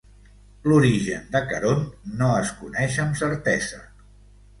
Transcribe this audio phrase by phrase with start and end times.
[0.69, 1.83] L'origen de Caront
[2.21, 3.83] no es coneix amb certesa.